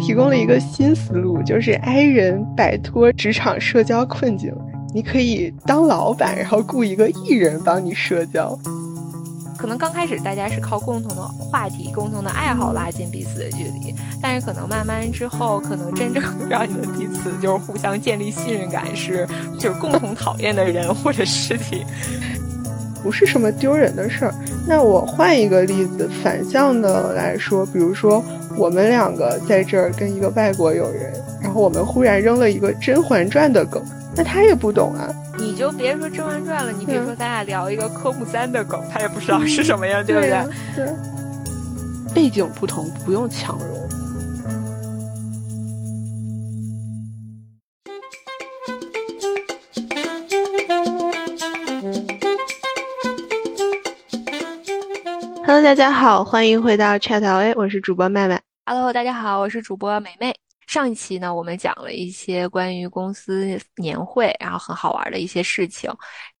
[0.00, 4.52] 提供了一个新思路，就是 I 人摆脱职场社交困境。
[4.92, 8.58] 你可以当老板，然后雇一个艺人帮你社交。
[9.56, 19.28] 可能刚开始大家是靠共同的话题、共同的爱好拉近彼此的距离，但是可能慢慢之后，可能真正让你们彼此就是互相建立信任感，是
[19.58, 21.84] 就是共同讨厌的人或者事情，
[23.02, 24.34] 不是什么丢人的事儿。
[24.66, 28.24] 那我换一个例子，反向的来说，比如说
[28.56, 33.82] 我们两个在这儿跟一个外国友人，然后我们忽然扔了一个《甄嬛传》的梗。
[34.16, 40.30] 那他也不懂啊，你就别说《甄嬛传》了，你别说咱俩聊一个科目三的梗，他也不知道是什么呀，对不对？
[40.74, 40.92] 对，
[42.12, 43.88] 背景不同，不用强融。
[55.46, 58.40] Hello，大家好，欢迎回到 Chat LA，我是主播麦麦。
[58.72, 60.32] Hello，大家好，我是主播美美。
[60.68, 65.90] 上一期呢，我们讲了一些关于公司年会，然后很好玩的一些事情。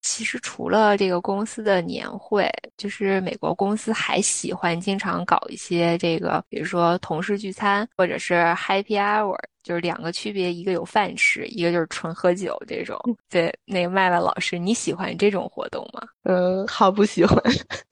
[0.02, 12.98] 其实除了这个公司的年会，就是美国公司还喜欢经常搞一些这个，比如说同事聚餐，或者是 Happy Hour，就是两个区别，一个有饭吃，一个就是纯喝酒这种。
[13.28, 16.00] 对，那个麦麦老师，你喜欢这种活动吗？
[16.24, 17.36] 嗯，好不喜欢。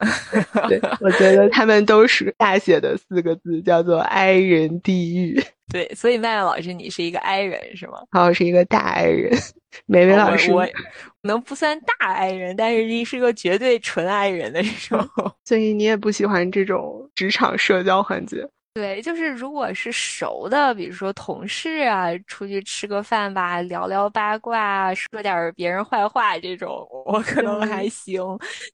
[0.68, 5.42] 对， 我觉得他们都是大写的四个字，叫做哀人地狱”。
[5.70, 7.98] 对，所以麦麦老师，你是一个 I 人是吗？
[8.10, 9.38] 好，我是一个大 I 人。
[9.86, 10.66] 美美老师，我
[11.22, 15.08] 能不算大爱人，但是你是个绝对纯爱人的这种。
[15.44, 18.48] 所以你也不喜欢这种职场社交环节。
[18.78, 28.22] 对，就是如果是熟的，比如说同事啊，出去吃个饭吧，聊聊八卦，说点别人坏话这种， 我可能还行。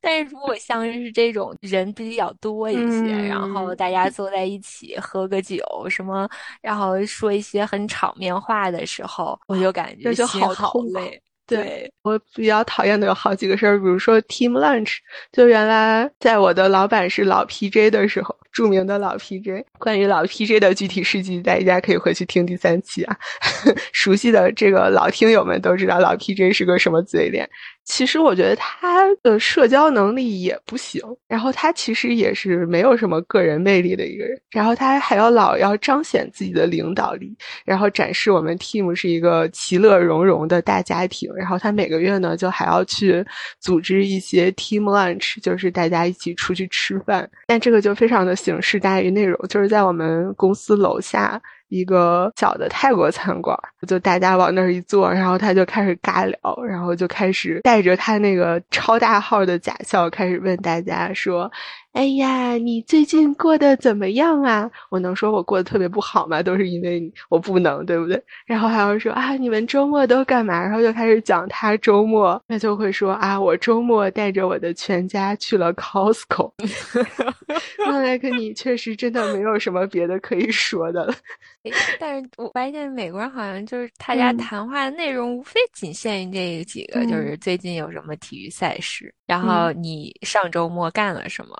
[0.02, 6.28] 但是如果像是这种人比较多一些，然后大家坐在一起喝个酒什么，
[6.60, 11.18] 然后说一些很场面话的时候，我就感觉就好好累。
[11.46, 14.96] 对我比较讨厌的有好几个事儿，比如说 team lunch，
[15.32, 18.34] 就原来在我的老板是老 PJ 的时候。
[18.54, 23.16] 著名的老 PJ，关于老 PJ 的具体事迹，大家可以回去听第三期啊。
[23.92, 27.50] 熟悉的这个老听友们都知道，老 PJ 是个什么嘴脸。
[27.84, 43.24] 其实我觉得他的社交能力也不行，然后他其实也是没有什么个人魅力的一个人，然后他还要老要彰显自己的领导力，然后展示我们 team 是一个其乐融融的大家庭，然后他每个月呢就还要去
[43.60, 51.40] 组织一些 team lunch，就是大家一起出去吃饭，但这个就非常的形式大于内容，就是在我们公司楼下。
[51.74, 53.58] 一个小的泰国餐馆，
[53.88, 61.50] 就大家往那儿一坐，然后他就开始尬聊，然后就开始带着他那个超大号的假笑，开始问大家说。
[61.94, 64.68] 哎呀，你最近过得怎么样啊？
[64.90, 66.42] 我能说我过得特别不好吗？
[66.42, 67.00] 都是因为
[67.30, 68.20] 我不能，对不对？
[68.44, 70.60] 然后还要说啊，你们周末都干嘛？
[70.60, 76.52] 然后就开始讲他周末，他就会说啊，我周末带着我的全家去了 Costco。
[77.84, 81.14] 看来跟你确实真的没有什么别的可以说的了。
[82.00, 91.56] 但是我发现美国人好像就是大家谈话的内容无非仅限于这几个，就是最近有什么体育赛事，然后你上周末干了什么。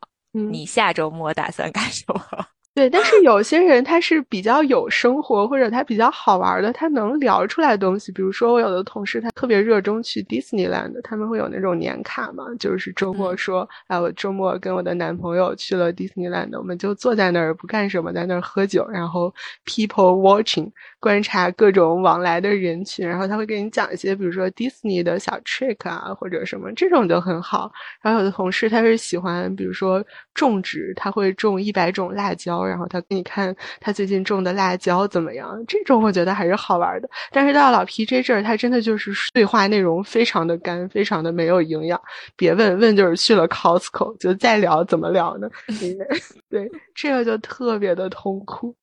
[0.48, 2.46] 你下周末打算干什么？
[2.74, 8.10] 对，但是 有些人他是比较有生活，或者他比较好玩的，他能聊出来东西。
[8.10, 19.32] 比如说，我有的同事他特别热衷去 Disneyland，他们会有那种年卡嘛，就是周末说，哎，我周末跟我的男朋友去了 Disneyland，我们就坐在那儿不干什么，在那儿喝酒，然后
[19.64, 20.68] people watching。
[20.98, 27.70] 观察各种往来的人群，然后他会给你讲一些，比如说 Disney 的小 trick 啊，或者什么这种就很好。
[28.00, 30.02] 然后有的同事他是喜欢，比如说
[30.32, 35.62] 种植，他会种一百种辣椒，然后他给你看他最近种的辣椒怎么样。
[35.68, 37.08] 这种我觉得还是好玩的。
[37.30, 42.00] 但是到老 PJ 这儿，他真的就是对话内容非常的干，非常的没有营养。
[42.36, 45.48] 别问问就是去了 Costco，就再聊怎么聊呢？
[46.50, 48.74] 对，这个就特别的痛苦。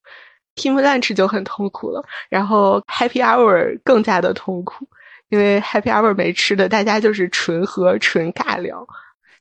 [0.56, 4.86] Team Lunch 就很痛苦了，然后 Happy Hour 更加的痛苦，
[5.30, 8.86] 因为 Happy Hour 没吃的，大家就是纯喝纯尬聊。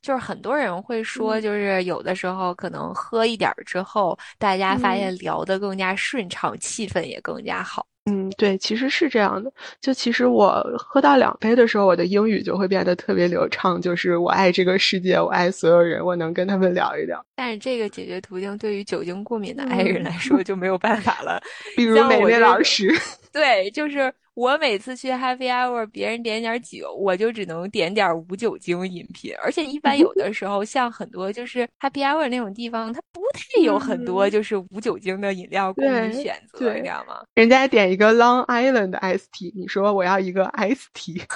[0.01, 7.85] 就是很多人会说，就是有的时候可能喝一点之后，大家发现聊得更加顺畅，气氛也更加好。
[8.09, 9.53] 嗯，对，其实是这样的。
[9.79, 13.79] 就其实我喝到两杯的时候，我的英语就会变得特别流畅。
[13.79, 17.23] 就是我爱这个世界，我爱所有人，我能跟他们聊一聊。
[17.35, 21.39] 但是这个解决途径对于酒精过敏的爱人来说就没有办法了。
[21.77, 22.91] 比如美美老师，
[23.33, 29.33] 对，就是我每次去 Happy Hour，别人点点酒，我就只能点点无酒精饮品。
[29.41, 37.21] 而且一般有的时候，像很多就是 Happy Hour 那种地方，它不太有很多就是无酒精的饮料供你选择，你知道吗？
[37.35, 41.21] 人家点一个 Long Island Ice Tea，你说我要一个 Ice Tea。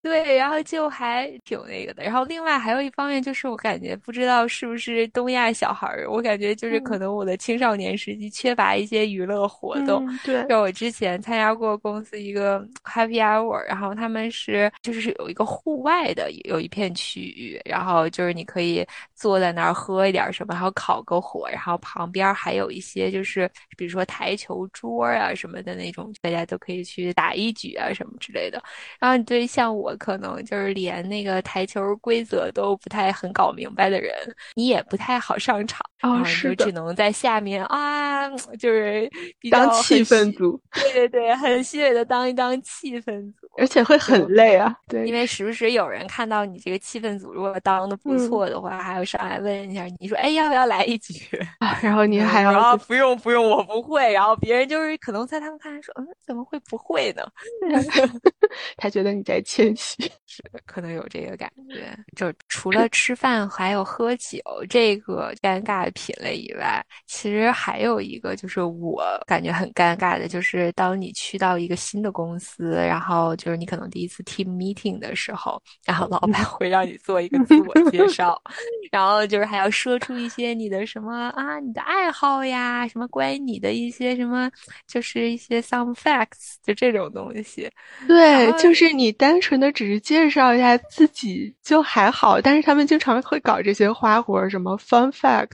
[0.00, 2.04] 对，然后就还挺那个的。
[2.04, 10.06] 然后另外还有一方面就是，我感觉不知道是不是东亚小孩儿，我感觉就是可能我的青少年时期缺乏一些娱乐活动。
[10.24, 18.86] 对，就我之前参加过公司一个 Happy Hour，然后他们是就是有一个户外的有一片区域，然后就是你可以
[19.16, 28.62] 坐在那儿喝一点什么，然后烤个火，然后旁边还有一些就是比如说台球桌啊什么的那种，大家都可以去打一局啊什么之类的。
[29.00, 34.12] 然后你对像我可能就是连那个台球规则都不太很搞明白的人，
[34.54, 39.10] 你也不太好上场，然后就只能在下面啊，就是
[39.50, 51.14] 当气氛组，对对对，很虚伪的当一当气氛组，而且会很累啊，对，因为时不时有人看到你这个气氛组如果当的不错的话，还要上来问一下，你说哎要不要来一局
[51.60, 51.78] 啊？
[51.82, 57.22] 然后你还要啊不用不用我不会，然后别人就是可能在他们看来说嗯怎么会不会呢？
[58.76, 61.96] 他觉得你在谦虚， 是可能有这个感觉。
[62.16, 78.40] 就除了吃饭还有喝酒这个尴尬的品类以外，其实还有一个就是我感觉很尴尬的，就是当你去到一个新的公司，然后就是你可能第一次 team meeting 的时候，然后老板会让你做一个自我介绍，
[78.92, 84.50] 然后就是还要说出一些你的什么啊，你的爱好呀，什么关于你的一些什么，
[84.86, 87.70] 就是一些 some facts，就这种东西。
[88.06, 95.50] 对，就是你单纯的只是介绍一下自己就还好，但是他们经常会搞这些花活，什么 fun fact，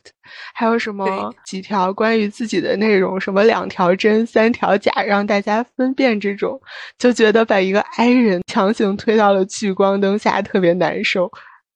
[0.55, 6.61] 还有什么几条关于自己的内容，什么两条真三条假，让大家分辨这种，
[6.99, 11.31] 就觉得把一个 i 人强行推到了聚光灯下，特别难受。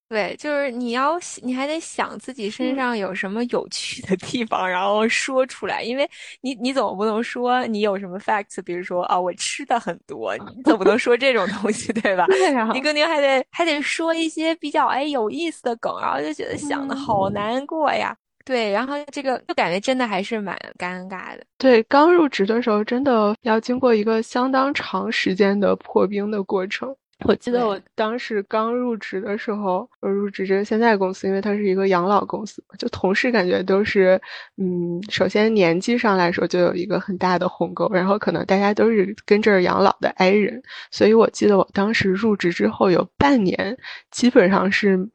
[0.09, 5.83] 对，就是你要，你还得想自己身上有什么有趣的地方，然后说出来。
[5.83, 6.09] 因为
[6.41, 12.25] 你，你总不能说你有什么 facts，比如说啊，我吃的很多，你总不能说这种东西，对吧？
[12.73, 18.15] 你肯定还得还得说一些比较哎有意思的梗，然后就觉得想的好难过呀。
[18.43, 21.43] 对，然后这个就感觉真的还是蛮尴尬的。
[21.59, 26.95] 对，刚入职的时候，真的要经过一个相当长时间的破冰的过程。
[27.25, 34.19] 我记得我当时刚入职的时候，我入职这个现在公司，因为它是一个养老公司，就同事感觉都是，
[34.57, 40.61] 嗯，首先年纪上来说就有一个很大的鸿沟，然后可能大家都是跟这儿养老的 i 人，
[40.91, 43.77] 所以我记得我当时入职之后有半年，
[44.11, 45.09] 基本上是。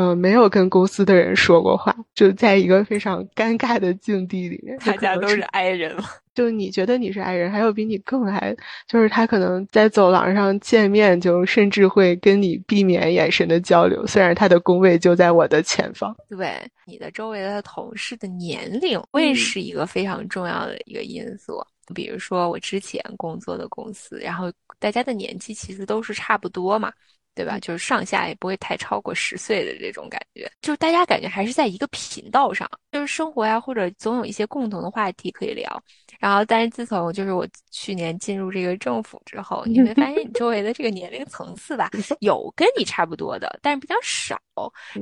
[0.00, 4.78] 嗯，没有跟公司的人说过话，就在一个非常尴尬的境地里面。
[4.78, 6.04] 大家都是 i 人嘛，
[6.38, 8.54] 就你觉得你是爱人，还有比你更 i，
[8.86, 16.14] 就是他可能在走廊上见面，就甚至会跟你避免眼神的交流，虽然他的工位就在我的前方。
[16.28, 16.54] 对，
[16.86, 21.60] 你的周围的同事的年龄会是一个非常重要的一个因素。
[21.92, 26.92] 比如说我之前工作的公司，然后大家的年纪其实都是差不多嘛。
[27.34, 27.56] 对吧？
[27.60, 35.80] 就是上下也不会太超过十岁的这种感觉，就是大家感觉还是在一个频道上，就是生活呀，或者总有一些共同的话题可以聊。
[36.18, 44.36] 然后，但是自从就是我去年进入这个政府之后，你会发现你周围的这个年龄层次吧， 有跟你差不多的，但是比较少。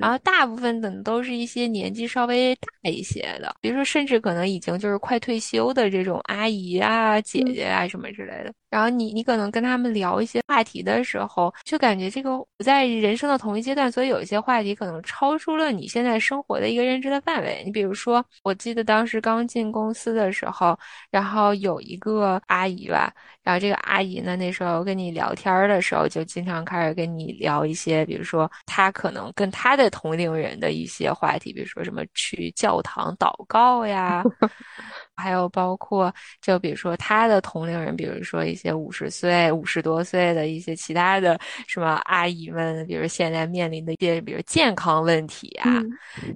[0.01, 8.53] 然后大部分的都是一些年纪稍微大一些的，比如说甚至可能已经就是快退休的这种阿姨啊、姐姐啊什么之类的。
[8.69, 17.63] 然后你你可能跟他们聊一些话题的时候，就感觉这个不在人生的同一阶段，所以有一些话题可能超出了你现在生活的一个认知的范围。
[17.65, 20.77] 你比如说，我记得当时刚进公司的时候。
[21.11, 34.23] 然后有一个阿姨吧，然后这个阿姨呢，那时候跟你聊天的时候，就经常开始跟你聊一些，比如说她可能跟他的同龄人的一些话题，比如说什么去教堂祷告呀。
[35.17, 45.83] 还有包括，就比如说他的同龄人，比如说一些五十岁、五十多岁的一些其他的什么阿姨们，比如现在面临的一些，比如健康问题啊，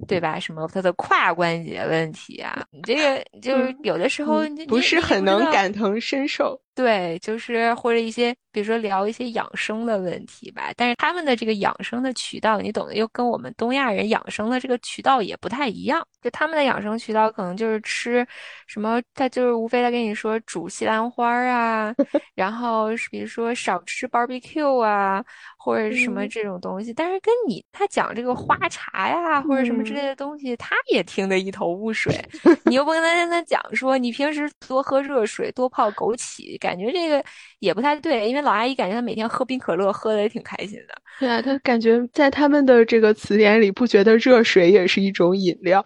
[0.07, 0.39] 对吧？
[0.39, 6.59] 什么他的胯关节问题啊，你这个就是有的时候不是很能感同身受。
[6.73, 10.71] 对，就是或者一些，比如说聊一些养生的问题吧。
[10.77, 16.01] 但是他们的这个养生的渠道，你懂的，又跟我们东亚人养生的这个渠道也不太一样。
[16.21, 18.25] 就他们的养生渠道，可能就是吃
[18.71, 21.93] 什么，他就是无非他跟你说煮西兰花啊，
[22.35, 25.21] 然后比如说少吃 barbecue 啊，
[25.57, 26.93] 或者是什么这种东西。
[26.93, 32.17] 但是跟你他讲这个花茶呀，或者什么之类的东西，他也听得一头雾水。
[32.63, 37.21] 你又不跟他跟他讲说，你平时多喝热水，多泡枸杞，感觉这个
[37.59, 38.29] 也不太对。
[38.29, 40.95] 因为老阿姨感觉她每天喝冰可乐，喝的也挺开心的。
[41.19, 45.83] 对啊，她感觉在他们的这个词典里，不觉得热水也是一种饮料。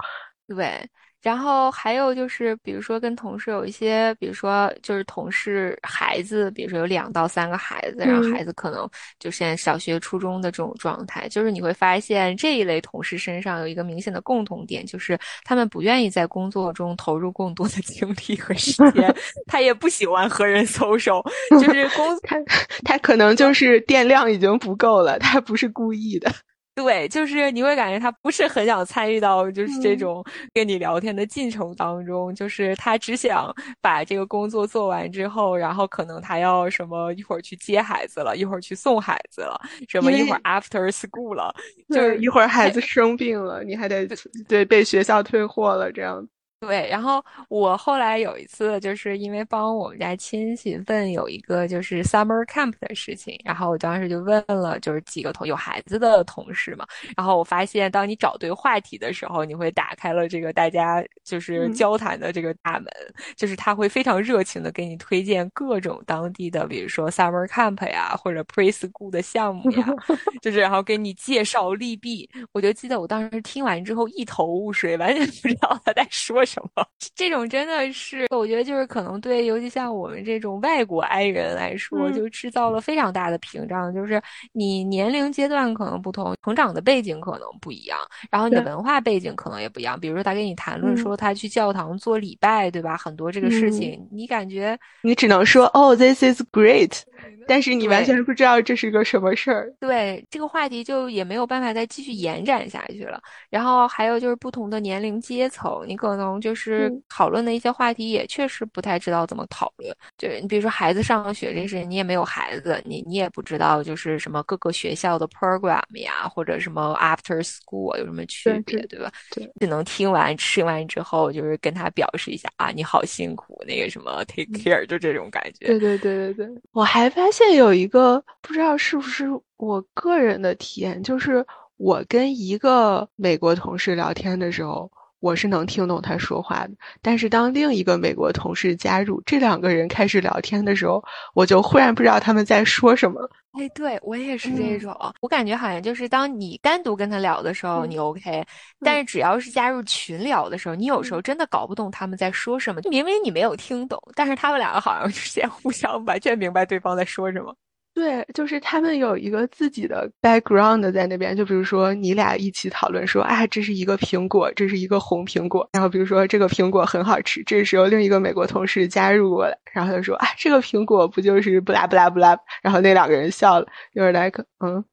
[0.47, 0.87] 对。
[1.25, 19.11] 然后还有就是，比如说跟同事有一些，比如说就是同事孩子，比如说有两到三个孩子，然后孩子可能就现在小学、初中的这种状态，就是你会发现这一类同事身上有一个明显的共同点，就是他们不愿意在工作中投入更多的精力和时 间，
[19.47, 21.27] 他也不喜欢和人 social，
[21.59, 22.37] 就是工他
[22.83, 26.31] 他可能就是电量已经不够了，他不是故意的。
[26.75, 30.21] 对，就是你会感觉他不是很想参与到就是这种
[30.53, 41.55] 跟你聊天的进程当中，就是他只想把这个工作做完之后，然后可能他要什么一会儿去接孩子了，一会儿去送孩子了，什么一会儿 after school 了，
[41.89, 44.05] 就是一会儿孩子生病了，你还得
[44.45, 46.27] 对被学校退货了这样。
[46.61, 62.87] 对，然后我后来有一次，就是因为帮我们家亲戚问有一个就是 summer camp 的事情，然后我当时就问了，就是几个同有孩子的同事嘛，然后我发现，当你找对话题的时候，你会打开了这个大家就是交谈的这个大门，
[63.35, 69.85] 就是他会非常热情的给你推荐各种当地的，比如说 summer camp 呀，或者 preschool 的项目呀，
[70.41, 72.27] 就是然后给你介绍利弊。
[72.53, 76.43] 我就记得我当时听完之后一头雾水，完全不知道他在说。
[76.45, 76.85] 什么？
[77.15, 83.93] 这种真的是，我觉得就是可能对，尤其像我们这种外国爱人来说，就制造了非常大的屏障。
[83.93, 84.21] 就是
[84.53, 87.97] 你年龄阶段可能不同，成长的背景可能不一样，
[88.29, 89.99] 然后你的文化背景可能也不一样。
[89.99, 92.97] 比如说他跟你谈论说他去教堂做礼拜，对吧？
[92.97, 97.01] 很多这个事情，你感觉你只能说哦，this is great。
[97.47, 103.21] 但是你完全不知道这是个什么事儿，对这个话题就也没有办法再继续延展下去了。
[103.51, 109.95] 然后还有就是不同的年龄阶层，你可能就是讨论的一些话题也确实不太知道怎么讨论。
[110.17, 119.11] 就是你比如说孩子上学这事，你也没有孩子，你你也不知道就是什么各个学校的 program 呀，或者什么 after school 有什么区别，对吧？
[119.29, 125.67] 对，只能听完吃完之后，就是跟他表示一下啊，你好辛苦，那个什么 take care，就这种感觉。
[125.67, 127.25] 对对对对对，我还发。
[127.35, 129.25] 现有一个不知道是不是
[129.57, 134.89] 我个人的体验，就是我跟一个美国同事聊天的时候，
[135.25, 136.73] 我是能听懂他说话的。
[137.01, 141.03] 但是当另一个美国同事加入，这两个人开始聊天的时候，
[141.33, 143.27] 我就忽然不知道他们在说什么。
[143.53, 148.45] 哎，对我也是这种，我感觉好像就是当你单独跟他聊的时候，你 OK，
[148.81, 152.81] 但是只要是加入群聊的时候，你有时候真的搞不懂他们在说什么。
[152.91, 157.55] 明明你没有听懂，但是他们两个好像之间互相完全明白对方在说什么。
[157.95, 174.83] 对，就是他们有一个自己的 background 在那边，就比如说你俩一起讨论说，啊，这是一个苹果，这是一个红苹果，然后比如说这个苹果很好吃，这时候另一个美国同事加入过来，然后他说，啊，这个苹果不就是不拉不拉不拉，然后那两个人笑了，就是 like，嗯，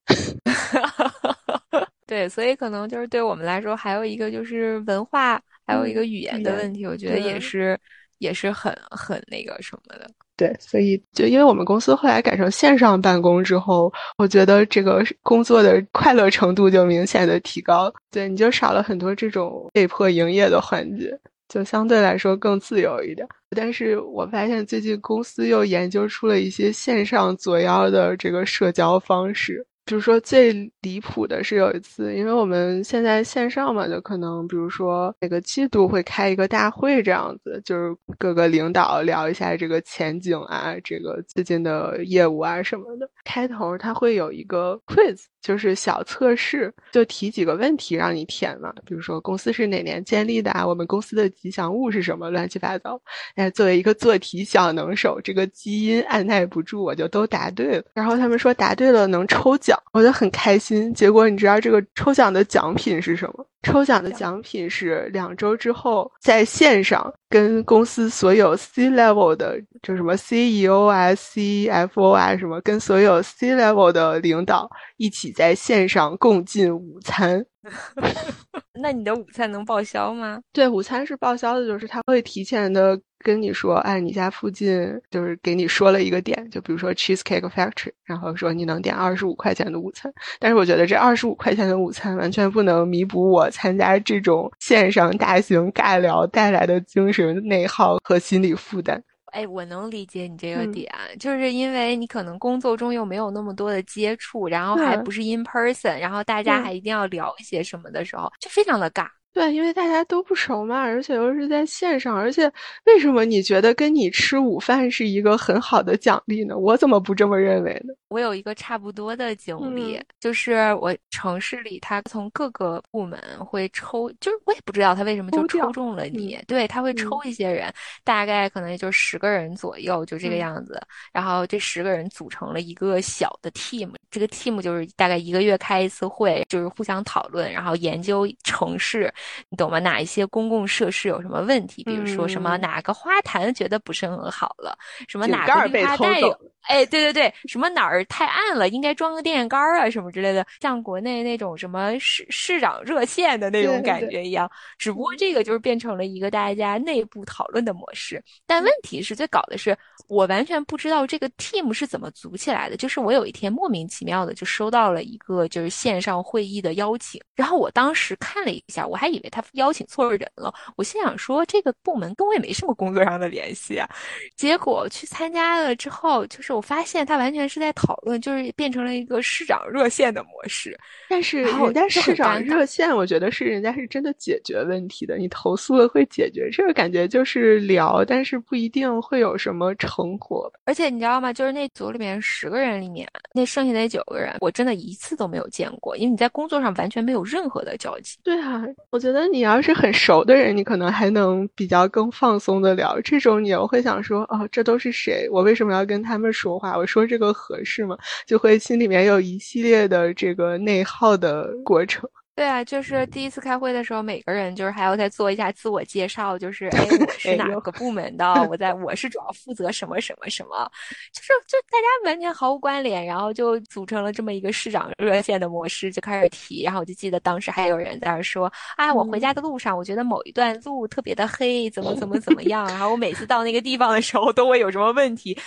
[2.06, 7.76] 对，所以可能就是对我们来说，还有一个就是文化，还有一个语言的问题，我觉得也是
[8.22, 10.08] 也是很很那个什么的。
[10.36, 17.92] 对，所以就因为我们公司后来改成线上办公之后，我觉得这个工作的快乐程度就明显的提高。
[18.10, 21.10] 对，你就少了很多这种被迫营业的环节，
[21.48, 23.26] 就相对来说更自由一点。
[23.54, 29.64] 但是我发现最近公司又研究出了一些线上作妖的这个社交方式。
[29.84, 43.10] 比如说最离谱的是有一次，因为我们现在线上嘛，就可能比如说每个季度会开一个大会这样子，就是各个领导聊一下这个前景啊，这个最近的业务啊什么的。
[43.24, 53.00] 开头他会有一个 quiz，就是小测试，就提几个问题让你填嘛，比如说公司是哪年建立的啊，我们公司的吉祥物是什么，乱七八糟。
[53.34, 57.84] 哎，作为一个做题小能手，这个基因按耐不住，我就都答对了。
[57.92, 59.78] 然后他们说答对了能抽奖。
[59.92, 63.46] 我就很开心，结果你知道这个抽奖的奖品是什么？
[63.62, 77.44] 抽奖的奖品是两周之后在线上跟公司所有 C level 的，就什么 CEO 啊、CFO 啊什么，跟所有 C level 的领导一起在线上共进午餐。
[78.80, 80.40] 那你的午餐能报销吗？
[80.52, 83.00] 对，午餐是报销的，就是他会提前的。
[83.24, 90.12] 跟你说，哎，你家附近就是给你说了一个点，就比如说 Cheesecake Factory，然后说你能点二十五块钱的午餐。
[90.40, 99.00] 但是我觉得这二十五块钱的午餐完全不能弥补我参加这种线上大型尬聊带来的精神内耗和心理负担。
[99.32, 100.68] 哎，我能理解你这个嗯。
[100.68, 109.08] 点，就是因为你可能工作中又没有那么多的接触，然后还不是 in person，然后大家还一定要聊一些什么的时候，就非常的尬。
[109.32, 112.50] 对，因为大家都不熟嘛，而且又是在线上，而且
[112.84, 116.56] 为什么你觉得跟你吃午饭是一个很好的奖励呢？
[116.56, 117.94] 我怎么不这么认为呢？
[118.08, 127.72] 我有一个差不多的经历，嗯就是我城市里，他从各个部门会抽，就是我也不知道他为什么就抽中了你，对，他会抽一些人，
[128.04, 130.78] 大概可能也就十个人左右，就这个嗯样子。
[131.10, 139.12] 然后这十个人组成了一个小的 team，这个 team 就是大概一个月开一次会，就是互相讨论，然后研究城市，
[139.48, 139.78] 你懂吗？
[139.80, 141.82] 哪一些公共设施有什么问题？
[141.84, 144.76] 比如说什么嗯哪个花坛觉得不是很好了，
[145.08, 146.38] 什么哪个绿化带有。
[146.62, 154.50] 哎，对对对，什么哪儿太暗了，应该装个电线杆儿啊，什么之类的，像国内那种什么市市长热线的那种感觉一样。
[154.78, 158.22] 只不过这个就是变成了一个大家内部讨论的模式。
[158.46, 159.76] 但问题是，最搞的是，
[160.08, 162.76] 我完全不知道这个 team 是怎么组起来的。
[162.76, 170.52] 就是我有一天莫名其妙的就收到了一个就是线上会议的邀请，然后我当时看了一下，我还以为他邀请错人了。
[170.76, 173.88] 我心想说，这个部门跟我也没什么工作上的联系啊。
[174.36, 180.78] 结果去参加了之后，就是我发现他完全是在讨论，就是变成了一个市长热线的模式。
[181.08, 190.52] 但是人家市长热线，我觉得是人家是真的解决问题的，你投诉了会解决，这个感觉就是聊，但是不一定会有什么成果。
[190.64, 191.32] 而且你知道吗？
[191.32, 198.18] 就是那组里面十个人里面，那剩下那九个人，我真的一次都没有见过，因为你在工作上完全没有任何的交集。
[198.22, 202.98] 对啊，我觉得你要是很熟的人，你可能还能比较更放松的聊。
[203.02, 205.28] 这种你我会想说，哦，这都是谁？
[205.30, 206.76] 我为什么要跟他们说话？
[206.76, 207.96] 我说这个合适吗？
[208.26, 212.08] 就会心里面有一系列的这个内耗的过程。
[212.34, 218.24] 对啊，就是第一次开会的时候，每个人就是还要再做一下自我介绍，就是 哎，我是哪个部门的？
[218.48, 220.66] 我在 我是主要负责什么什么什么，
[221.12, 226.62] 就是就大家完全毫无关联，然后就组成了这么一个市长热线的模式，就开始提。
[226.62, 235.38] 然后我就记得当时还有人在那儿说，啊，我回家的路上，我觉得某一段路特别的黑，怎么怎么怎么样，然后我每次到那个地方的时候都会有什么问题，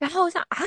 [0.00, 0.66] 然后我想啊。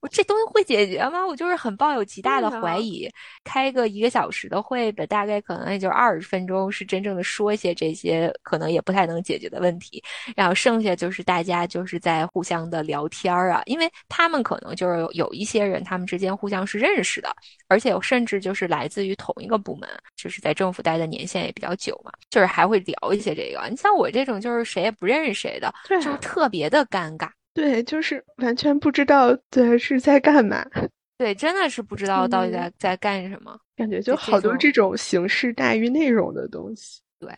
[0.00, 1.26] 我这东西会解决吗？
[1.26, 3.10] 我就是很抱有极大的怀疑。
[3.42, 10.04] 开个一个小时的会的，大概可能也就二十分钟是真正的说一些这些可能也不太能解决的问题，
[10.36, 17.34] 然后剩下就是大家就是在互相的聊天儿啊，因为他们可能就是有有一些人，他们之间互相是认识的，
[17.68, 23.66] 而且甚至就是来自于同一个部门，就是在政府待的年限也比较久嘛，就是还会聊一些这个。
[23.70, 27.30] 你像我这种就是谁也不认识谁的，啊就是特别的尴尬。
[27.54, 30.66] 对，就是完全不知道对是在干嘛，
[31.16, 33.56] 对，真的是不知道到底嗯在、在干什么。
[33.76, 37.00] 感觉就好多这种形式大于内容的东西。
[37.18, 37.32] 对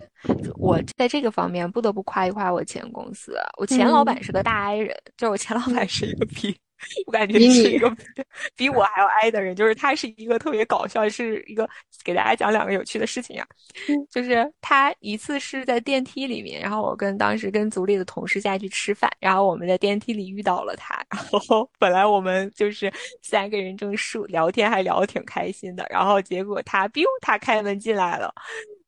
[0.56, 6.56] 我在这个方面不得不夸一夸我前公司，我前老板嗯是个大 I 人，就是我前老板是一个比
[7.06, 7.94] 我感觉是一个
[8.54, 11.68] 比我还要 I 的人，就是他是一个特别搞笑，是一个
[12.04, 13.46] 给大家讲两个有趣的事情啊，
[13.88, 28.32] 嗯就是他一次是在电梯里面，然后我跟当时跟组里的同事下去吃饭，然后我们在电梯里遇到了他，然后本来我们就是三个人正数聊天，还聊得挺开心的，然后结果他 biu 他开门进来了。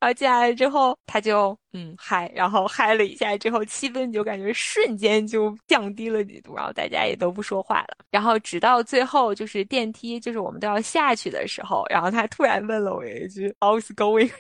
[0.01, 7.97] 然后进来之后，他就嗯嗨，然后嗨了一下之后，气氛就感觉瞬间就降低了几度，然后大家也都不说话了。
[8.11, 14.31] 然后直到最后，就是电梯，就是我们都要下去的时候，然后他突然问了我一句 “How's going？”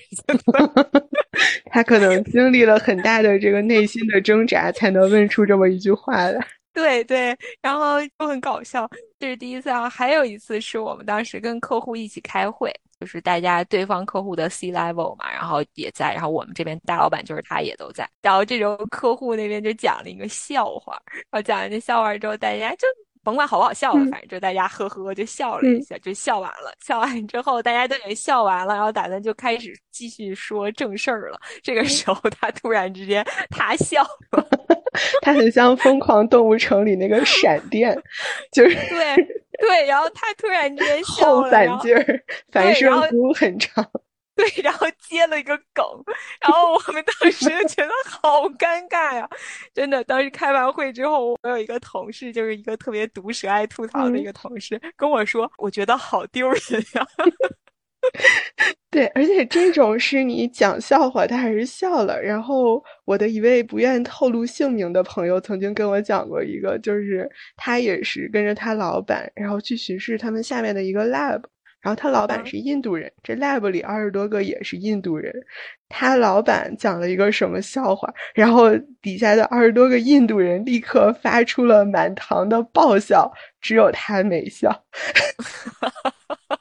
[1.71, 6.47] 他可能经历了很大的这个内心的挣扎，才能问出这么一句话来。
[6.73, 9.91] 对对，然后就很搞笑，这是第一次啊。
[9.91, 22.87] 还有一次是我们当时跟客户一起开会，就是大家对方客户的 C level 嘛，然后也在，然后我们这边大老板就是他也都在，然后这时候客户那边就讲了一个笑话，然后讲完这笑话之后，大家就。
[23.29, 26.73] 甭管好不好笑反正就大家呵呵就笑了一下，就笑完了。
[26.83, 31.39] 笑完之后，大家都已经笑完了，然后打算就开始继续说正事儿了。
[31.63, 34.49] 这个时候，他突然之间他笑了，
[35.21, 37.95] 他很像《疯狂动物城》里那个闪电，
[38.51, 39.15] 就是对
[39.61, 43.85] 对，然后他突然之间笑后了，然后反劲儿，反射弧很长。
[44.39, 45.85] 对，然后接了一个梗，
[46.41, 49.29] 然后我们当 时就觉得好尴尬呀，
[49.75, 50.05] 真的。
[50.05, 56.61] 当时开完会之后，我有一个同事，就是一个特别毒舌、爱吐槽的一个同事，跟我说，我觉得好丢人
[56.95, 57.05] 呀。
[58.91, 62.23] 对，而且这种是你讲笑话，他还是笑了。
[62.23, 71.43] 然后我的一位不愿透露姓名的朋友曾经跟我讲过一个，就是他也是跟着他老板，然后去巡视他们下面的一个 lab，
[71.81, 75.33] 然后他老板是印度人，这 lab 里二十多个也是印度人。
[75.89, 84.85] 他老板讲了一个什么笑话，然后底下的二十多个印度人立刻发出了满堂的爆笑，只有他没笑。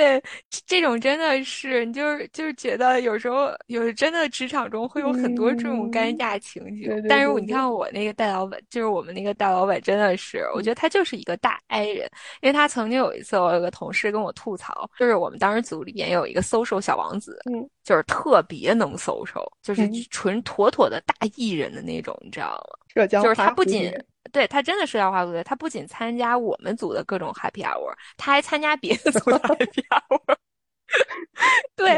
[0.00, 0.22] 对，
[0.66, 6.90] 这种真的是，你就是就是觉得有时候有真的职场中会有很多这种尴尬情景。
[7.06, 12.10] 但是你看我那个大老板，就是我们那个大老板，真的是，我觉得他就是一个大 I 人，
[12.40, 22.78] 因为他曾经有一次，我有个同事跟我吐槽，就是我们当时组里边有一个 social 小王子，嗯，就是特别能 social，就是纯妥妥的大艺人的那种，你知道吗？
[22.88, 23.92] 社交就是他不仅。
[24.32, 30.39] 对他真的社交化不对，他不仅参加我们组的各种 happy hour，他还参加别的组的 happy hour。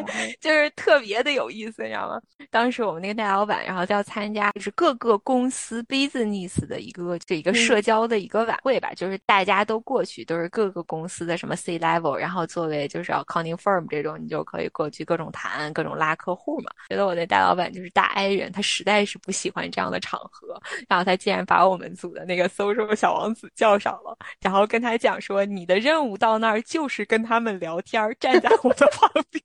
[0.00, 2.20] 对，就是特别的有意思，你知道吗？
[2.50, 16.70] 当时我们那个大老板，然后要参加就是各个公司 business 的一个这一个社交的一个晚会吧，就是大家都过去，都是各个公司的什么 C level，然后作为就是 accounting firm 这种，你就可以过去各种谈，各种拉客户嘛。
[16.88, 28.87] 觉得我那大老板就是大 I 人，他实在是不喜欢这样的场合，然后他竟然把我们组的那个 social 小王子叫上了，然后跟他讲说，你的任务到那儿就是跟他们聊天，站在我的。
[28.92, 29.42] 旁边，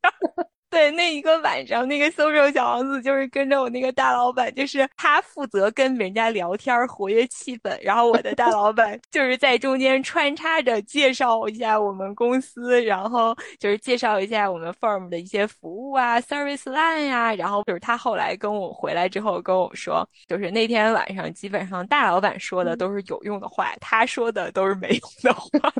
[0.69, 25.73] 对，那一个晚上，那个搜手小王子就是跟着我那个大老板，就是他负责跟人家聊天，活跃气氛，然后我的大老板 就是在中间穿插着介绍一下我们公司，然后就是介绍一下我们 firm 的一些服务啊，service line 呀，然后就是他后来跟我回来之后跟我说，就是那天晚上基本上大老板说的都是有用的话，他说的都是没用的话。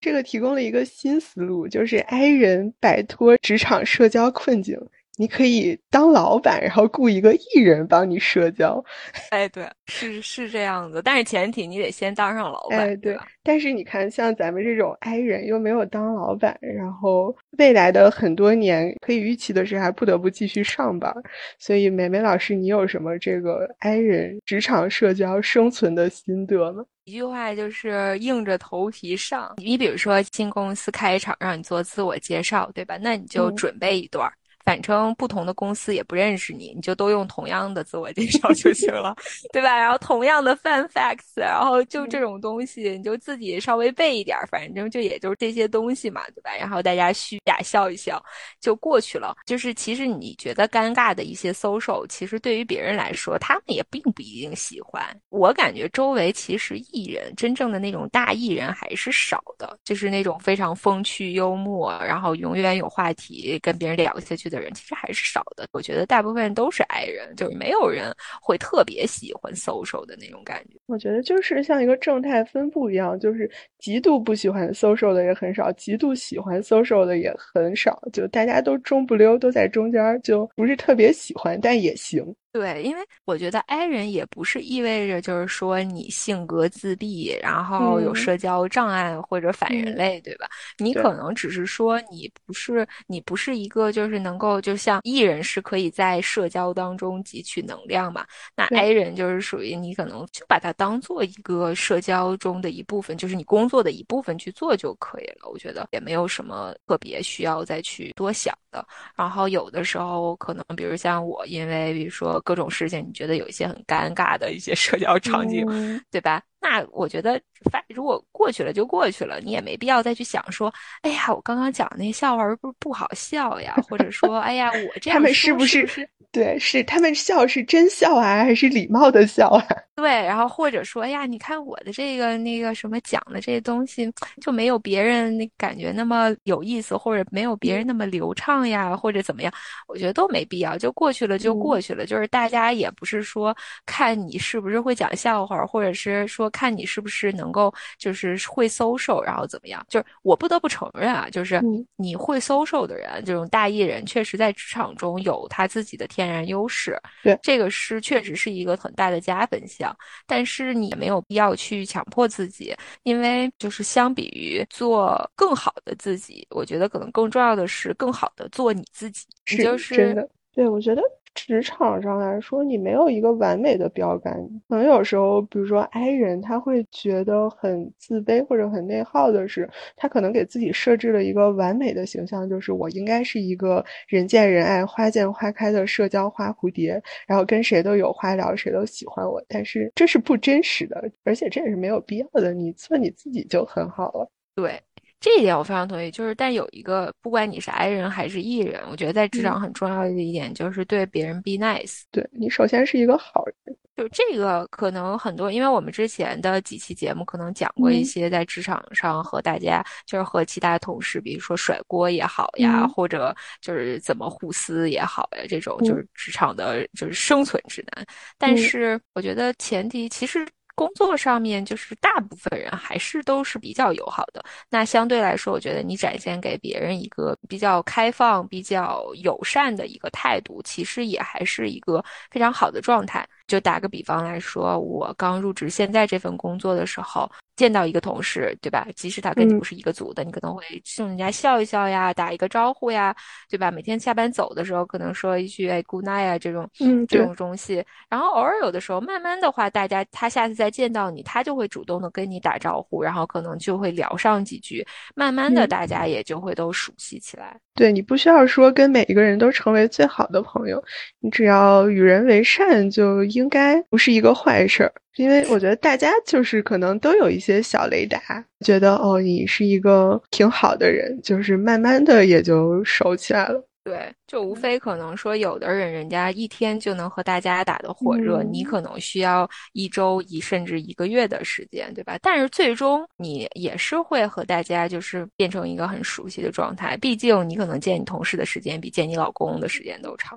[0.00, 4.78] 这个提供了一个新思路，就是 I 人摆脱职场社交困境。
[5.16, 8.82] 你可以当老板，然后雇一个艺人帮你社交。
[9.30, 12.80] 哎，对，是是这样子，但是前提你得先当上老板。
[12.80, 13.16] 哎，对。
[13.42, 21.14] 但是你看，像咱们这种 I 人又没有当老板，然后未来的很多年可以预期的是还不得不继续上班。
[21.58, 26.84] 所以，美美老师，你有什么这个 I 人职场社交生存的心得吗？
[27.04, 29.54] 一句话就是硬着头皮上。
[29.58, 32.98] 你比如说，新公司开场让你做自我介绍，对吧？
[33.00, 34.28] 那你就准备一段。
[34.66, 39.14] 反正不同的公司也不认识你，你就都用同样的自我介绍就行了，
[39.54, 39.76] 对吧？
[39.76, 46.50] 然后同样的 fun facts，然后就这种东西，你就自己稍微背一点，反正就也就是这些东西嘛，对吧？
[46.58, 48.20] 然后大家虚假笑一笑
[48.60, 49.36] 就过去了。
[49.46, 55.00] 就是其实你觉得尴尬的一些 social，其实对于别人来说，他们也并不一定喜欢。
[55.28, 64.55] 我感觉周围其实艺人真正的那种大艺人还是少的，就是那种非常风趣幽默，然后永远有话题跟别人聊下去的。
[64.60, 70.76] 人其实还是少的，我觉得大部分都是 I 人，就是没有人会特别喜欢 social 的那种感觉。
[70.86, 82.24] 我觉得就是像一个正态分布一样，就是极度不喜欢 social 的也很少，极度喜欢 social 的也很少，就大家都中不溜，都在中间，就不是特别喜欢，但也行。
[82.56, 90.48] 对，因为我觉得 I 人也不是意味着就是说你性格自闭，然后有社交障碍或者反人类，对吧？
[90.78, 98.24] 你可能只是说你不是你不是一个就是能够就像 E 人是可以在社交当中汲取能量嘛？
[98.56, 105.50] 那 I 人就是属于你可能就把它当做一个社交中的一部分，就是你工作的一部分去做就可以了。
[105.52, 108.86] 我觉得也没有什么特别需要再去多想的。
[109.14, 112.40] 然后有的时候可能比如像我，因为比如说。
[112.46, 115.66] 各种事情，你觉得有一些很尴尬的一些社交场景，
[116.12, 116.40] 对吧？
[116.68, 123.72] 那我觉得，反如果过去了就过去了，你也没必要再去想说，哎呀，我刚刚讲那笑话是不是不好笑呀？
[123.88, 125.88] 或者说，哎呀，我这样他们是不是
[126.32, 126.58] 对？
[126.58, 129.64] 是他们笑是真笑啊，还是礼貌的笑啊？
[129.94, 139.52] 对，然后或者说，哎呀，你看我的这个那个什么讲的这些东西，就没有别人那感觉那么有意思，或者没有别人那么流畅呀，或者怎么样？
[139.86, 142.04] 我觉得都没必要，就过去了就过去了。
[142.04, 146.50] 就是大家也不是说看你是不是会讲笑话，或者是说。
[146.56, 149.84] 看你是不是能够，就是会 social，然后怎么样？
[149.90, 151.60] 就是我不得不承认啊，就是
[151.96, 156.98] 你会 social 的人，这种大艺人，确实在职场中有他自己的天然优势。
[157.22, 159.94] 对，这个是确实是一个很大的加分项。
[160.26, 169.26] 但是你没有必要去强迫自己，因为就是相比于做更好的自己，我觉得可能更重要的是更好的做你自己。
[169.44, 169.58] 是
[169.94, 171.02] 真的，对我觉得。
[171.36, 174.34] 职场上来说，你没有一个完美的标杆。
[174.68, 189.40] 可能有时候，比如说 I 人，他会觉得很自卑或者很内耗的是，他可能给自己设置了一个完美的形象，就是我应该是一个人见人爱、花见花开的社交花蝴蝶，然后跟谁都有话聊，谁都喜欢我。
[189.46, 192.54] 但是这是不真实的，而且这也是没有必要的。
[192.54, 194.28] 你做你自己就很好了。
[194.54, 194.80] 对。
[195.18, 202.02] 这一点我非常同意，就是但有一个，不管你是 I 人还是 E 人，我觉得在职场很重要的一点就是对别人 be nice。
[202.10, 218.06] 对你首先是一个好人，就这个可能很多，因为我们之前的几期节目可能讲过一些在职场上和大家就是和其他同事，比如说甩锅也好呀，或者就是怎么互撕也好呀，这种就是职场的就是生存指南。
[218.38, 220.46] 但是我觉得前提其实。
[220.76, 233.26] 工作上面就是大部分人还是都是比较友好的，那相对来说，我觉得你展现给别人一个比较开放、比较友善的一个态度，其实也还是一个非常好的状态。
[233.48, 237.28] 就打个比方来说，我刚入职现在这份工作的时候。
[237.56, 238.86] 见到一个同事，对吧？
[238.94, 243.16] 即使他跟你不是一个组的，你可能会冲人家笑一笑呀，打一个招呼呀，
[243.48, 243.70] 对吧？
[243.70, 247.82] 每天下班走的时候，可能说一句“哎，good night” 啊，这种，嗯，这种东西。
[248.10, 257.58] 然后偶尔有的时候，慢慢的话，大家他下次再见到你，他就会主动的跟你打招呼，然后可能就会聊上几句，慢慢的大家也就会都熟悉起来。
[257.74, 260.82] 对你不需要说跟每一个人都成为最好的朋友，
[261.20, 264.92] 你只要与人为善，就应该不是一个坏事儿。
[265.16, 268.20] 因为我觉得大家就是可能都有一些小雷达，
[268.64, 273.62] 觉得哦，你是一个挺好的人，就是慢慢的也就熟起来了。
[273.82, 282.18] 对，就无非可能说，有的人人家一天就能和大家打得火热，你可能需要一周一甚至一个月的时间，对吧？
[282.20, 286.96] 但是最终你也是会和大家就是变成一个很熟悉的状态。
[286.96, 290.36] 毕竟你可能见你同事的时间比见你老公的时间都长，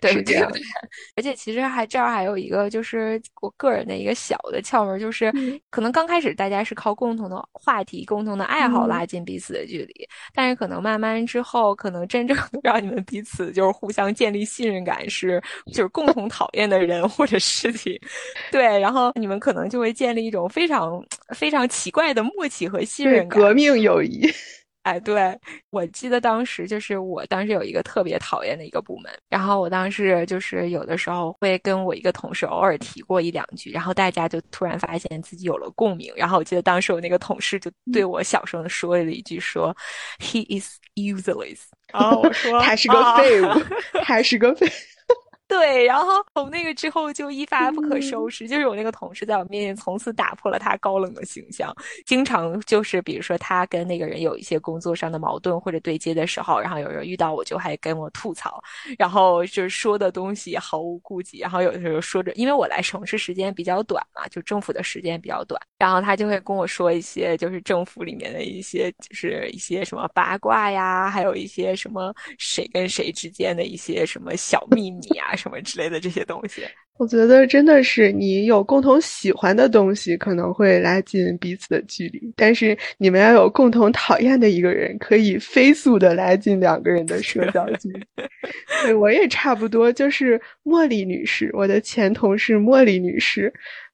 [0.00, 0.40] 对不对？
[1.16, 5.32] 而且其实还这儿还有一个就是我个人的一个小的窍门，就是
[5.70, 12.36] 可能刚开始大家是靠共同的话题、共同的爱好拉近彼此的距离，但是可能慢慢之后，可能真正。
[12.62, 17.98] 让你们彼此就是互相建立信任感，是就是共同讨厌的人或者事情，
[18.50, 21.02] 对，然后你们可能就会建立一种非常
[21.34, 24.30] 非常奇怪的默契和信任感，革命友谊。
[24.82, 25.38] 哎，对
[25.68, 39.76] 我记得当时就是我当时有一个特别讨厌的一个部门，然后我当时就是有的时候会跟我一个同事偶尔提过一两句，然后大家就突然发现自己有了共鸣，然后我记得当时我那个同事就对我小声的说了一句说
[40.18, 41.58] ，He is useless。
[41.92, 43.46] 然后我说他是个废物，
[44.04, 44.66] 他是个废。
[45.50, 51.74] 对，然后从那个之后就一发不可收拾，就是我那个同事在我面前从此打破了他高冷的形象，
[52.06, 58.62] 经常就是比如说他跟那个人有一些工作上的矛盾或者对接的时候，然后有人遇到我就还跟我吐槽，
[58.96, 75.34] 然后就是说的东西毫无顾忌，然后有的时候说着，因为我来城市时间比较短嘛，就政府的时间比较短，然后他就会跟我说一些就是政府里面的一些就是一些什么八卦呀，还有一些什么谁跟谁之间的一些什么小秘密啊。
[75.40, 76.62] 什么之类的这些东西，
[76.98, 88.06] 我觉得真的是你有共同喜欢的东西，可能会拉近彼此的距离；但是你们要有共同讨厌的一个人，可以飞速的拉近两个人的社交距离。
[88.84, 93.52] 对我也差不多，就是茉莉女士，我的前同事茉莉女士。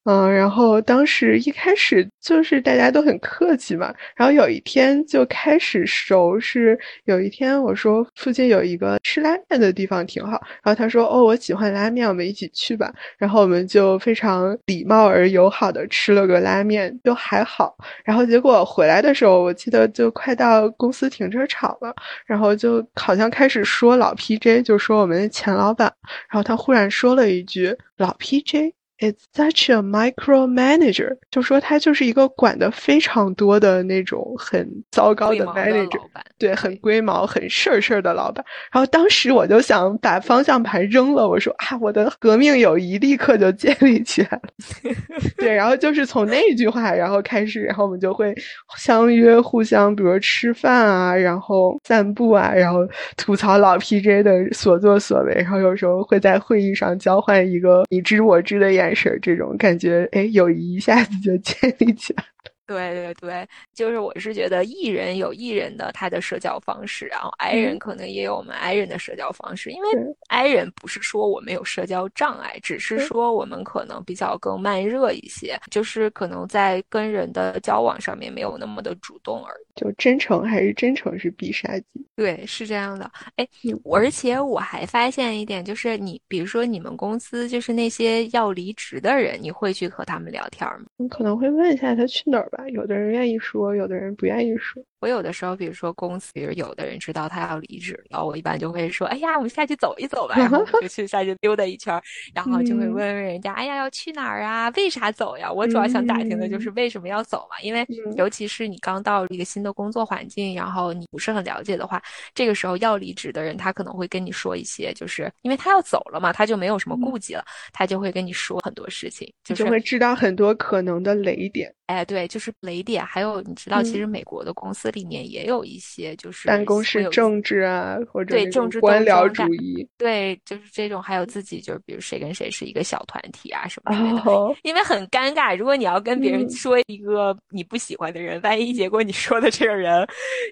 [0.09, 6.40] 嗯，然后当时一开始就是大家都很客气嘛，然后有一天就开始熟。
[6.40, 12.92] 是有一天我说附近有一个吃拉面的地方挺好，然后他说哦我喜欢拉面，我们一起去吧。
[13.16, 17.76] 然后我们就非常礼貌而友好的吃了个拉面，就还好。
[18.04, 21.94] 然后结果回来的时候，我记得就快到公司停车场了，
[22.26, 25.92] 然后就好像开始说老 PJ，就说我们前老板。
[26.28, 28.72] 然后他忽然说了一句老 PJ。
[28.98, 36.00] It's such a micromanager，就说他就是一个管的非常多的那种很糟糕的 manager，
[36.38, 38.42] 对，很龟毛、很事儿事儿的老板。
[38.72, 44.94] 然后当时我就想把方向盘扔了，我说啊，我的革命友谊立刻就建立起来了。
[45.37, 48.35] 对，然后就是从那句话然后开始，然后我们就会
[48.78, 52.78] 相约互相，比如吃饭啊，然后散步啊，然后
[53.18, 58.86] 吐槽老 PJ 的所作所为，然后有时候会在会议上交换一个你知我知的眼。
[58.94, 62.55] 事儿这种感觉，哎，友谊一下子就建立起来了。
[62.66, 69.70] 对对对，就是我是觉得艺人有艺人的他的社交方式，然后 I 人可能也有我们 I 人的社交方式。
[69.70, 69.88] 因为
[70.29, 79.81] I 人不是说我们有社交障碍，只是说我们可能比较更慢热一些，就是可能在跟人的交往上面没有那么的主动而已。
[79.81, 81.85] 就真诚还是真诚是必杀技。
[82.16, 83.11] 对，是这样的。
[83.37, 83.46] 哎，
[83.92, 90.87] 而且我还发现一点，就是你比如说你们公司就是那些要离职的人，你会去和他们聊天吗？
[90.96, 92.55] 你可能会问一下他去哪儿吧。
[92.72, 94.84] 有的人愿意说，有的人不愿意说。
[95.00, 102.00] 我有的时候，比如说公司，比如有的人知道他要离职了，我一般就会说：“哎呀，我们下去走一走吧。”然后就去下去溜达一圈，
[102.35, 104.70] 然后就会问问人家：“哎呀，要去哪儿啊？
[104.70, 107.61] 为啥走呀？”我主要想打听的就是为什么要走嘛。
[107.61, 112.02] 因为尤其是你刚到一个新的工作环境，然后你不是很了解的话，
[112.35, 121.72] 这个时候要离职的人，他可能会跟你说一些，就是因为他要走了嘛，他就没有什么顾忌了，他就会跟你说很多事情，就是会知道很多可能的雷点。
[121.87, 123.04] 哎，对，就是雷点。
[123.06, 130.96] 还有，你知道，其实美国的公司里面也有一些，就是办公室政治啊，或者对政治官僚主义，对，就是这种。
[131.07, 135.57] 还有自己，就是比如谁跟谁是一个小团体啊什么之类的，因为很尴尬。
[135.57, 140.05] 如果你要跟别人说一个你不喜欢的人，万一结果你说的这个人，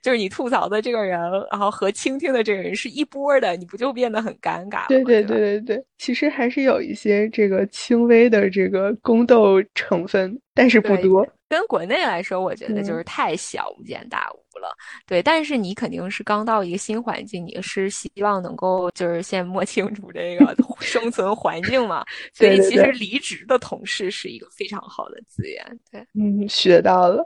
[0.02, 1.18] 就是你吐槽的这个人，
[1.50, 4.86] 然后和倾听的这个人是一波的，你不就变得很尴尬？
[4.86, 10.38] 对对对对对，其实还是有一些这个轻微的这个宫斗成分。
[10.56, 14.68] 但是不多，跟国内来说，我觉得就是太小巫见大巫了。
[15.06, 22.04] 对，但是你肯定是刚到一个新环境，你是希望能够就是先摸清楚这个 生存环境嘛。
[22.32, 25.78] 所以其实离职的同事是一个非常好的资源。
[25.92, 27.24] 对，嗯，学到了。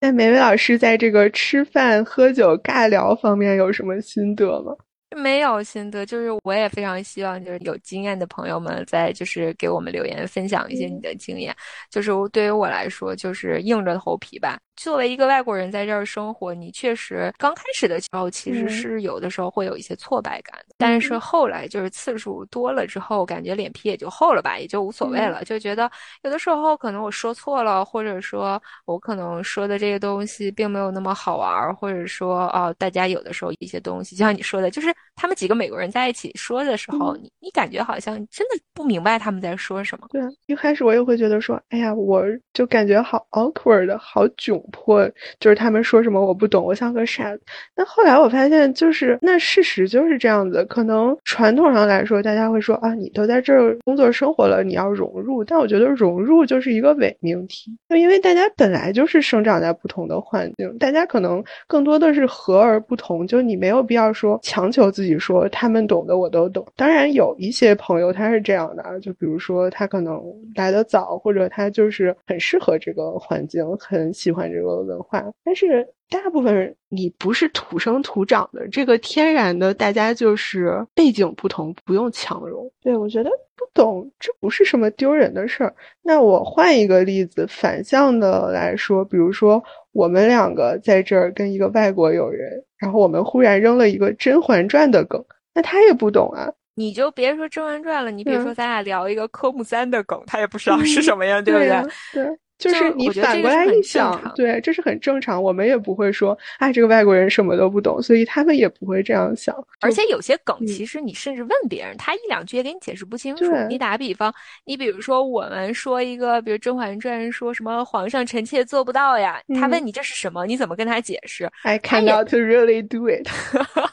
[0.00, 4.72] 那梅梅老师在这个吃饭、喝酒、尬聊方面有什么心得吗？
[5.16, 11.54] 没有心得，就是我也非常希望，就是有经验的朋友们在就是给我们留言分享一些你的经验。
[11.90, 14.58] 就是对于我来说，就是硬着头皮吧。
[14.80, 25.90] 作为一个外国人在这儿生活，你确实刚开始的时候其实是有的时候会有一些挫败感的，但是后来就是次数多了之后，感觉脸皮也就厚了吧，也就无所谓了，就觉得
[26.22, 40.06] 有的时候可能我说错了，或者说我可能说的这个东西并没有那么好玩，或者说哦，大家有的时候一些东西，就像你说的，就是他们几个美国人在一起说的时候，你你感觉好像真的不明白他们在说什么。
[40.12, 44.62] 对啊，一开始我也会觉得说，哎呀，我就感觉好 awkward，好窘。
[44.76, 47.42] 或就是他们说什么我不懂，我像个傻子。
[47.74, 50.64] 但后来我发现，就是那事实就是这样子。
[50.66, 55.44] 可能传统上来说，大家会说啊，你都在这儿工作生活了，你要融入。
[55.44, 63.26] 但我觉得融入就是一个伪命题，就因为大家本来就是生长在不同的环境，大家可能更多的是和而不同。
[63.26, 66.66] 就你没有必要说强求自己说他们懂的我都懂。
[66.76, 70.22] 当然有一些朋友他是这样的，就比如说他可能
[70.54, 74.78] 来的早，或者他就是很适合这个环境，很喜欢这个。
[74.78, 82.70] 文化，但是大部分人你不是土生土长的，这个天然的，大家就是背景不同，不用强融。
[82.80, 85.74] 对我觉得不懂，这不是什么丢人的事儿。
[86.02, 95.22] 那我换一个例子，反向的来说，比如说我们两个在这儿跟一个外国友人，然后我们忽然扔了一个《甄嬛传》的梗，
[95.54, 96.48] 那他也不懂啊。
[96.76, 101.68] 你就别说《甄嬛传》了，你比如说咱俩聊一个科目三的梗，他也不知道是什么呀，对不对？
[102.14, 102.38] 对。
[102.58, 105.40] 就是你反过来一想，对，这是很正常。
[105.40, 109.54] 我们也不会说，哎，这个外国人什么都不懂，所以他们也不会这样想。
[109.80, 113.44] 而且有些梗，其实你甚至问别人，他一两句也给你解释不清楚。
[113.68, 123.28] 你打个比方，你比如说我们说一个，比如《甄嬛传》说什么皇上臣妾做不到呀，他问你这是什么，你怎么跟他解释？I cannot really do it。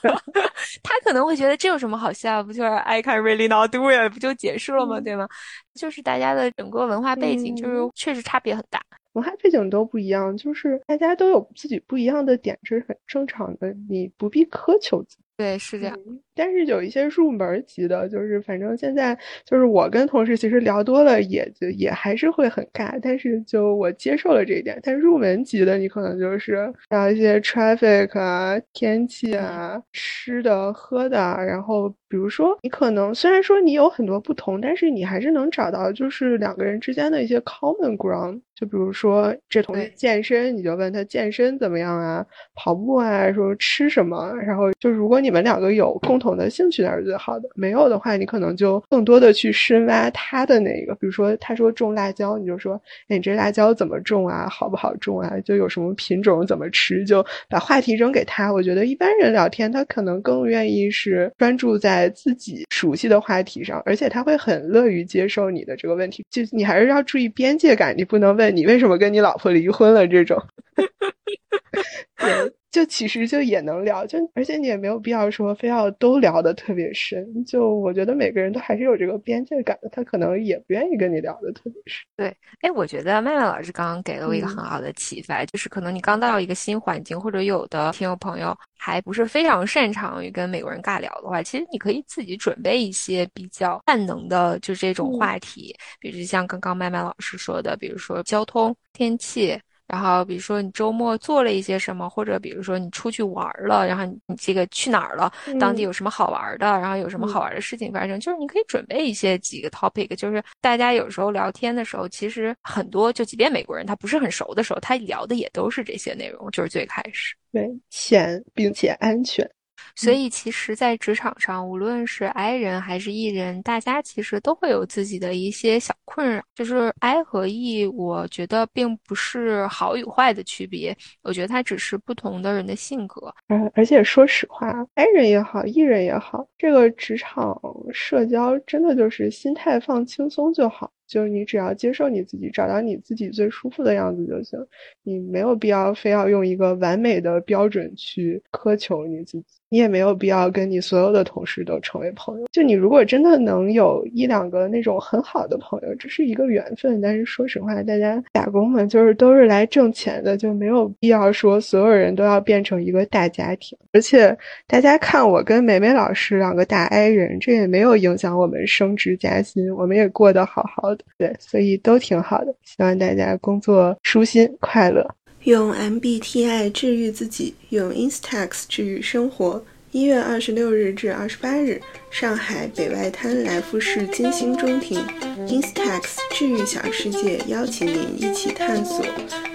[0.82, 2.42] 他可能会觉得这有什么好笑？
[2.42, 4.12] 不就是 I can really not do it？
[4.12, 5.00] 不就结束了吗？
[5.00, 5.28] 对吗？
[5.76, 8.82] 就是大家的整个文化背景，就是确实差别很大，
[9.14, 15.24] 文化背景都不一样，就是大家都有自己不一样的点，这是很正常的，你不必苛求自己。
[15.38, 16.00] 对，是这样。
[16.36, 23.00] 但是有一些入门级的，就是反正现在就是我跟同事其实聊多了，也就也还是会很尬。
[23.02, 24.78] 但是就我接受了这一点。
[24.84, 31.18] 但入门级的，你可能就是聊一些 traffic 啊、天气啊、吃的、喝的。
[31.18, 38.42] 然后比如说，你可能虽然说你有很多不同，但是你还是能找到就是两个人之间的一些 common ground。
[38.56, 44.34] 就比如说这同学健身，你就问他健身怎么样啊，跑步啊，说吃什么。
[44.36, 46.25] 然后就如果你们两个有共同。
[46.26, 47.48] 同的兴趣那是最好的。
[47.56, 52.74] 没有的话，你可能就更多的去深挖他的那个，比如说他说种辣椒，你就说，
[53.08, 54.48] 哎，你这辣椒怎么种啊？
[54.50, 55.40] 好不好种啊？
[55.42, 57.06] 就有什么品种怎么吃？
[57.06, 58.52] 就把话题扔给他。
[58.52, 66.26] 我觉得一般人聊天，他可能更愿意是专注在自己熟悉的话题上，而且他会很乐于接受你的这个问题。
[66.32, 70.42] 就你还是要注意边界感，你不能问你为什么跟你老婆离婚了这种。
[72.18, 77.26] 对，就其实就也能聊，就而且你也没有必要说非要都聊得特别深。
[77.46, 82.06] 就我觉得每个人都还是有这个边界感的，他可能也不愿意跟你聊的特别深。
[82.18, 99.58] 对，哎，我觉得麦麦老师刚刚给了我一个很好的启发，就是可能你刚到一个新环境，或者有的听友朋友还不是非常擅长于跟美国人尬聊的话，其实你可以自己准备一些比较万能的，就这种话题，比如像刚刚麦麦老师说的，比如说交通、天气。
[99.88, 105.32] 然后，比如说你周末做了一些什么，或者比如说你出去玩了，然后你你这个去哪儿了？
[105.60, 106.66] 当地有什么好玩的？
[106.66, 108.20] 然后有什么好玩的事情发生？
[108.20, 119.50] 就是你可以准备一些几个 topic，就是大家有时候聊天的时候，其实很多就即便美国人他不是很熟的时候，他聊的也都是这些内容，就是最开始对钱并且安全。
[119.96, 126.44] 所以，其实，在职场上，无论是 I 人还是 E 人，大家其实都会有自己的一些小困扰。
[126.54, 133.34] 就是 I 和 E，我觉得并不是好与坏的区别，我觉得它只是不同的人的性格。
[133.48, 137.60] 嗯，而且说实话，I 人也好，E 人也好，这个职场
[137.94, 140.92] 社交真的就是心态放轻松就好。
[141.08, 144.60] 就是你只要接受你自己，找到你自己最舒服的样子就行。
[145.04, 149.46] 你没有必要非要用一个完美的标准去苛求你自己，
[149.76, 152.48] 你也没有必要跟你所有的同事都成为朋友。
[152.54, 157.02] 就你如果真的能有一两个那种很好的朋友，这是一个缘分。
[157.02, 163.78] 但是说实话，大家打工嘛，就是都是来挣钱的，就没有必要说所有人都要变成一个大家庭。
[163.92, 164.34] 而且
[164.66, 171.04] 大家看我跟美美老师两个大 I 人，这也没有影响我们升职加薪，我们也过得好好的。
[171.18, 172.56] 对，所以都挺好的。
[172.64, 175.06] 希望大家工作舒心快乐。
[175.46, 179.64] 用 MBTI 治愈自己，用 Instax 治愈生活。
[179.92, 181.80] 一月二十六日至二十八日，
[182.10, 185.00] 上海北外滩来福士金星中庭
[185.48, 189.06] ，Instax 治愈小世界邀请您一起探索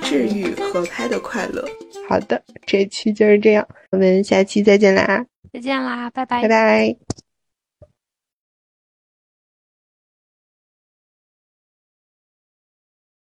[0.03, 1.69] 治愈合拍的快乐。
[2.09, 5.27] 好的，这期就是这样，我们下期再见啦！
[5.53, 7.10] 再见啦，拜拜，拜拜。